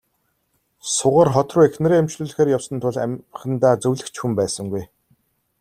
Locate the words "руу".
1.55-1.63